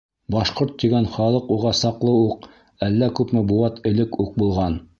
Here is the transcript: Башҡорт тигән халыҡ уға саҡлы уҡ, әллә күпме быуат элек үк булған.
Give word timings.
Башҡорт 0.35 0.71
тигән 0.83 1.03
халыҡ 1.17 1.51
уға 1.57 1.73
саҡлы 1.81 2.15
уҡ, 2.23 2.47
әллә 2.89 3.13
күпме 3.21 3.47
быуат 3.53 3.81
элек 3.93 4.19
үк 4.25 4.33
булған. 4.43 4.83